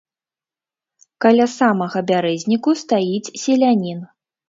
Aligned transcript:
Каля 1.27 1.47
самага 1.59 1.99
бярэзніку 2.09 2.77
стаіць 2.83 3.33
селянін. 3.47 3.99